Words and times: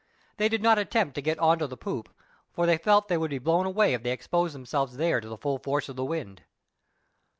They 0.37 0.49
did 0.49 0.63
not 0.63 0.79
attempt 0.79 1.13
to 1.13 1.21
get 1.21 1.37
on 1.37 1.59
to 1.59 1.67
the 1.67 1.77
poop, 1.77 2.09
for 2.51 2.65
they 2.65 2.79
felt 2.79 3.07
they 3.07 3.17
would 3.19 3.29
be 3.29 3.37
blown 3.37 3.67
away 3.67 3.93
if 3.93 4.01
they 4.01 4.09
exposed 4.09 4.55
themselves 4.55 4.97
there 4.97 5.21
to 5.21 5.29
the 5.29 5.37
full 5.37 5.59
force 5.59 5.89
of 5.89 5.95
the 5.95 6.03
wind. 6.03 6.41